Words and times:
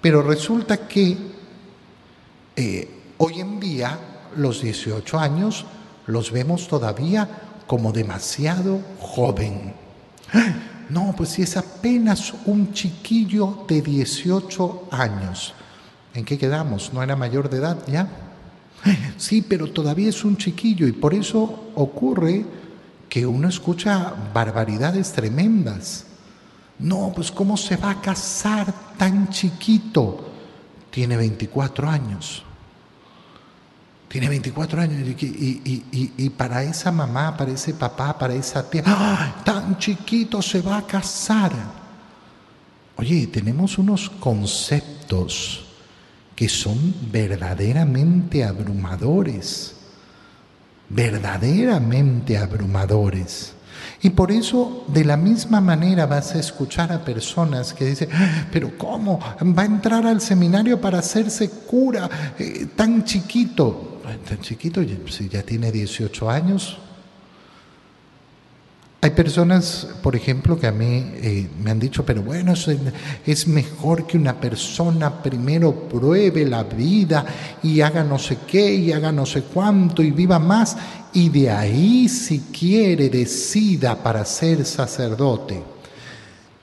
Pero 0.00 0.22
resulta 0.22 0.88
que 0.88 1.16
eh, 2.56 2.88
hoy 3.18 3.40
en 3.40 3.60
día 3.60 3.98
los 4.36 4.62
18 4.62 5.18
años 5.18 5.66
los 6.06 6.32
vemos 6.32 6.68
todavía 6.68 7.28
como 7.66 7.92
demasiado 7.92 8.80
joven. 8.98 9.74
No, 10.90 11.14
pues 11.16 11.28
si 11.28 11.42
es 11.42 11.56
apenas 11.56 12.34
un 12.46 12.72
chiquillo 12.72 13.64
de 13.68 13.80
18 13.80 14.88
años. 14.90 15.54
¿En 16.14 16.24
qué 16.24 16.36
quedamos? 16.36 16.92
¿No 16.92 17.00
era 17.00 17.14
mayor 17.14 17.48
de 17.48 17.58
edad 17.58 17.78
ya? 17.86 18.08
Sí, 19.16 19.40
pero 19.40 19.70
todavía 19.70 20.08
es 20.08 20.24
un 20.24 20.36
chiquillo 20.36 20.88
y 20.88 20.92
por 20.92 21.14
eso 21.14 21.70
ocurre 21.76 22.44
que 23.08 23.24
uno 23.24 23.48
escucha 23.48 24.14
barbaridades 24.34 25.12
tremendas. 25.12 26.06
No, 26.80 27.12
pues 27.14 27.30
¿cómo 27.30 27.56
se 27.56 27.76
va 27.76 27.90
a 27.90 28.00
casar 28.00 28.72
tan 28.96 29.28
chiquito? 29.28 30.30
Tiene 30.90 31.16
24 31.16 31.88
años. 31.88 32.42
Tiene 34.08 34.28
24 34.28 34.80
años 34.80 35.06
y, 35.20 36.30
para 36.30 36.64
esa 36.64 36.90
mamá, 36.90 37.36
para 37.36 37.52
ese 37.52 37.74
papá, 37.74 38.18
para 38.18 38.34
esa 38.34 38.68
tía, 38.68 38.82
tan 39.44 39.78
chiquito 39.78 40.42
se 40.42 40.60
va 40.62 40.78
a 40.78 40.86
casar. 40.86 41.52
Oye, 42.96 43.28
tenemos 43.28 43.78
unos 43.78 44.10
conceptos 44.10 45.64
que 46.34 46.48
son 46.48 46.92
verdaderamente 47.12 48.42
abrumadores, 48.42 49.76
verdaderamente 50.88 52.36
abrumadores. 52.36 53.54
Y 54.02 54.10
por 54.10 54.32
eso, 54.32 54.84
de 54.88 55.04
la 55.04 55.16
misma 55.16 55.60
manera, 55.60 56.06
vas 56.06 56.34
a 56.34 56.38
escuchar 56.38 56.92
a 56.92 57.04
personas 57.04 57.72
que 57.74 57.84
dicen, 57.84 58.08
ah, 58.12 58.46
pero 58.52 58.76
¿cómo? 58.76 59.18
¿Va 59.18 59.62
a 59.62 59.66
entrar 59.66 60.06
al 60.06 60.20
seminario 60.20 60.80
para 60.80 60.98
hacerse 60.98 61.50
cura 61.50 62.08
eh, 62.38 62.66
tan 62.76 63.04
chiquito? 63.04 64.00
Tan 64.28 64.40
chiquito, 64.40 64.82
si 65.08 65.28
ya 65.28 65.42
tiene 65.42 65.70
18 65.70 66.30
años, 66.30 66.78
hay 69.02 69.10
personas, 69.10 69.88
por 70.02 70.14
ejemplo, 70.14 70.58
que 70.58 70.66
a 70.66 70.72
mí 70.72 71.10
eh, 71.22 71.48
me 71.62 71.70
han 71.70 71.78
dicho, 71.78 72.04
pero 72.04 72.22
bueno, 72.22 72.52
es, 73.24 73.48
mejor 73.48 74.06
que 74.06 74.18
una 74.18 74.38
persona 74.38 75.22
primero 75.22 75.88
pruebe 75.88 76.44
la 76.44 76.64
vida 76.64 77.24
y 77.62 77.80
haga 77.80 78.04
no 78.04 78.18
sé 78.18 78.36
qué 78.46 78.74
y 78.74 78.92
haga 78.92 79.10
no 79.10 79.24
sé 79.24 79.42
cuánto 79.44 80.02
y 80.02 80.10
viva 80.10 80.38
más 80.38 80.76
y 81.14 81.30
de 81.30 81.50
ahí 81.50 82.10
si 82.10 82.40
quiere 82.40 83.08
decida 83.08 83.96
para 83.96 84.22
ser 84.26 84.66
sacerdote. 84.66 85.62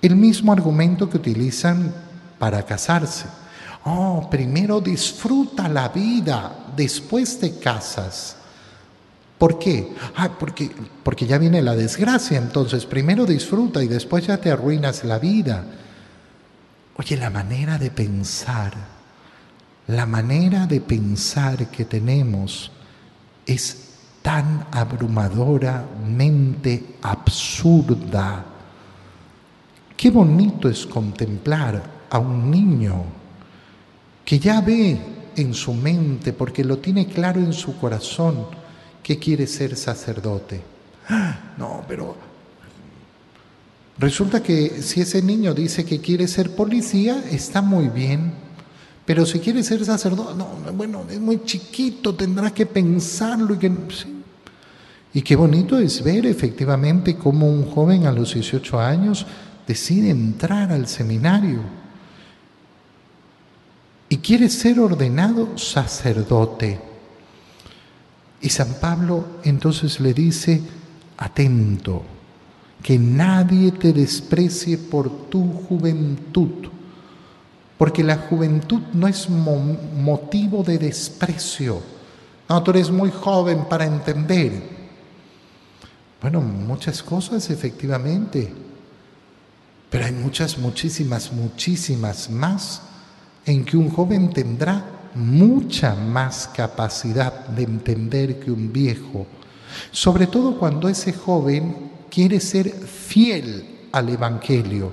El 0.00 0.16
mismo 0.16 0.52
argumento 0.52 1.10
que 1.10 1.18
utilizan 1.18 1.92
para 2.38 2.62
casarse. 2.62 3.26
Oh, 3.84 4.26
primero 4.30 4.80
disfruta 4.80 5.68
la 5.68 5.90
vida, 5.90 6.70
después 6.74 7.38
te 7.38 7.58
casas. 7.58 8.36
¿Por 9.42 9.58
qué? 9.58 9.90
Ah, 10.14 10.30
porque, 10.38 10.70
porque 11.02 11.26
ya 11.26 11.36
viene 11.36 11.60
la 11.62 11.74
desgracia, 11.74 12.38
entonces 12.38 12.86
primero 12.86 13.26
disfruta 13.26 13.82
y 13.82 13.88
después 13.88 14.24
ya 14.24 14.36
te 14.36 14.52
arruinas 14.52 15.02
la 15.02 15.18
vida. 15.18 15.64
Oye, 16.94 17.16
la 17.16 17.28
manera 17.28 17.76
de 17.76 17.90
pensar, 17.90 18.72
la 19.88 20.06
manera 20.06 20.68
de 20.68 20.80
pensar 20.80 21.72
que 21.72 21.86
tenemos 21.86 22.70
es 23.44 23.96
tan 24.22 24.68
abrumadoramente 24.70 26.98
absurda. 27.02 28.44
Qué 29.96 30.10
bonito 30.10 30.68
es 30.68 30.86
contemplar 30.86 31.82
a 32.10 32.18
un 32.20 32.48
niño 32.48 33.06
que 34.24 34.38
ya 34.38 34.60
ve 34.60 35.00
en 35.34 35.52
su 35.52 35.74
mente, 35.74 36.32
porque 36.32 36.62
lo 36.62 36.78
tiene 36.78 37.08
claro 37.08 37.40
en 37.40 37.52
su 37.52 37.76
corazón, 37.76 38.61
que 39.02 39.18
quiere 39.18 39.46
ser 39.46 39.76
sacerdote. 39.76 40.62
No, 41.58 41.84
pero 41.86 42.16
resulta 43.98 44.42
que 44.42 44.82
si 44.82 45.00
ese 45.00 45.20
niño 45.22 45.52
dice 45.54 45.84
que 45.84 46.00
quiere 46.00 46.26
ser 46.28 46.54
policía, 46.54 47.22
está 47.30 47.60
muy 47.60 47.88
bien. 47.88 48.32
Pero 49.04 49.26
si 49.26 49.40
quiere 49.40 49.62
ser 49.62 49.84
sacerdote, 49.84 50.34
no, 50.36 50.46
bueno, 50.72 51.04
es 51.10 51.20
muy 51.20 51.44
chiquito, 51.44 52.14
tendrá 52.14 52.52
que 52.52 52.66
pensarlo 52.66 53.54
y 53.54 53.58
que... 53.58 53.72
Y 55.14 55.20
qué 55.20 55.36
bonito 55.36 55.78
es 55.78 56.02
ver 56.02 56.24
efectivamente 56.24 57.16
cómo 57.16 57.46
un 57.46 57.70
joven 57.70 58.06
a 58.06 58.12
los 58.12 58.32
18 58.32 58.80
años 58.80 59.26
decide 59.66 60.08
entrar 60.08 60.72
al 60.72 60.86
seminario 60.86 61.60
y 64.08 64.18
quiere 64.18 64.48
ser 64.48 64.78
ordenado 64.78 65.56
sacerdote. 65.58 66.91
Y 68.42 68.48
San 68.50 68.74
Pablo 68.74 69.24
entonces 69.44 70.00
le 70.00 70.12
dice, 70.12 70.60
atento, 71.16 72.02
que 72.82 72.98
nadie 72.98 73.70
te 73.70 73.92
desprecie 73.92 74.76
por 74.76 75.28
tu 75.28 75.52
juventud, 75.52 76.68
porque 77.78 78.02
la 78.02 78.16
juventud 78.16 78.80
no 78.92 79.06
es 79.06 79.30
motivo 79.30 80.64
de 80.64 80.78
desprecio. 80.78 81.80
No, 82.48 82.60
tú 82.62 82.72
eres 82.72 82.90
muy 82.90 83.12
joven 83.12 83.66
para 83.70 83.86
entender. 83.86 84.82
Bueno, 86.20 86.40
muchas 86.40 87.00
cosas 87.02 87.48
efectivamente, 87.48 88.52
pero 89.88 90.04
hay 90.04 90.12
muchas, 90.12 90.58
muchísimas, 90.58 91.32
muchísimas 91.32 92.28
más 92.28 92.82
en 93.46 93.64
que 93.64 93.76
un 93.76 93.88
joven 93.90 94.32
tendrá 94.32 95.01
mucha 95.14 95.94
más 95.94 96.48
capacidad 96.48 97.46
de 97.48 97.62
entender 97.62 98.40
que 98.40 98.50
un 98.50 98.72
viejo, 98.72 99.26
sobre 99.90 100.26
todo 100.26 100.58
cuando 100.58 100.88
ese 100.88 101.12
joven 101.12 101.90
quiere 102.10 102.40
ser 102.40 102.70
fiel 102.70 103.88
al 103.92 104.08
Evangelio, 104.08 104.92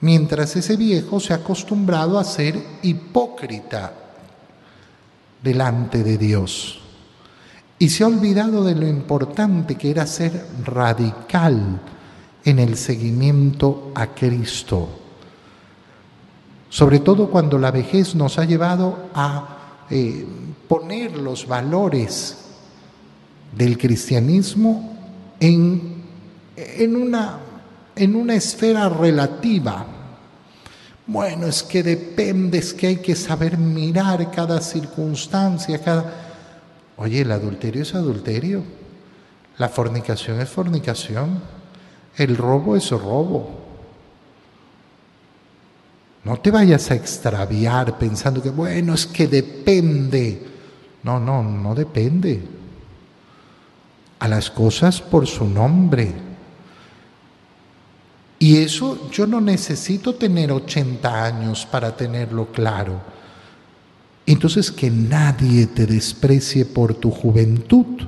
mientras 0.00 0.56
ese 0.56 0.76
viejo 0.76 1.20
se 1.20 1.32
ha 1.32 1.36
acostumbrado 1.36 2.18
a 2.18 2.24
ser 2.24 2.58
hipócrita 2.82 3.92
delante 5.42 6.02
de 6.02 6.18
Dios 6.18 6.80
y 7.78 7.88
se 7.88 8.04
ha 8.04 8.08
olvidado 8.08 8.64
de 8.64 8.74
lo 8.74 8.86
importante 8.86 9.76
que 9.76 9.90
era 9.90 10.06
ser 10.06 10.46
radical 10.64 11.80
en 12.44 12.58
el 12.58 12.76
seguimiento 12.76 13.92
a 13.94 14.08
Cristo 14.08 15.00
sobre 16.70 17.00
todo 17.00 17.28
cuando 17.28 17.58
la 17.58 17.72
vejez 17.72 18.14
nos 18.14 18.38
ha 18.38 18.44
llevado 18.44 19.10
a 19.12 19.84
eh, 19.90 20.24
poner 20.68 21.18
los 21.18 21.46
valores 21.46 22.38
del 23.54 23.76
cristianismo 23.76 24.96
en, 25.40 26.04
en, 26.56 26.96
una, 26.96 27.38
en 27.96 28.14
una 28.14 28.34
esfera 28.34 28.88
relativa. 28.88 29.84
Bueno, 31.08 31.48
es 31.48 31.64
que 31.64 31.82
depende, 31.82 32.58
es 32.58 32.72
que 32.72 32.86
hay 32.86 32.96
que 32.98 33.16
saber 33.16 33.58
mirar 33.58 34.30
cada 34.30 34.60
circunstancia, 34.60 35.82
cada... 35.82 36.04
Oye, 36.96 37.22
el 37.22 37.32
adulterio 37.32 37.82
es 37.82 37.96
adulterio, 37.96 38.62
la 39.58 39.68
fornicación 39.68 40.40
es 40.40 40.48
fornicación, 40.48 41.40
el 42.16 42.36
robo 42.36 42.76
es 42.76 42.90
robo. 42.90 43.59
No 46.30 46.36
te 46.36 46.52
vayas 46.52 46.88
a 46.92 46.94
extraviar 46.94 47.98
pensando 47.98 48.40
que, 48.40 48.50
bueno, 48.50 48.94
es 48.94 49.04
que 49.04 49.26
depende. 49.26 50.40
No, 51.02 51.18
no, 51.18 51.42
no 51.42 51.74
depende. 51.74 52.40
A 54.20 54.28
las 54.28 54.48
cosas 54.48 55.00
por 55.00 55.26
su 55.26 55.44
nombre. 55.44 56.14
Y 58.38 58.58
eso 58.58 59.10
yo 59.10 59.26
no 59.26 59.40
necesito 59.40 60.14
tener 60.14 60.52
80 60.52 61.24
años 61.24 61.66
para 61.66 61.96
tenerlo 61.96 62.52
claro. 62.52 63.00
Entonces 64.24 64.70
que 64.70 64.88
nadie 64.88 65.66
te 65.66 65.84
desprecie 65.84 66.64
por 66.64 66.94
tu 66.94 67.10
juventud 67.10 68.06